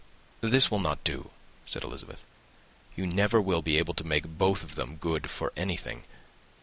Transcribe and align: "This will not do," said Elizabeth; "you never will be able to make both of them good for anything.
"This 0.41 0.71
will 0.71 0.79
not 0.79 1.03
do," 1.03 1.29
said 1.63 1.83
Elizabeth; 1.83 2.25
"you 2.95 3.05
never 3.05 3.39
will 3.39 3.61
be 3.61 3.77
able 3.77 3.93
to 3.93 4.03
make 4.03 4.25
both 4.25 4.63
of 4.63 4.73
them 4.73 4.95
good 4.95 5.29
for 5.29 5.53
anything. 5.55 6.05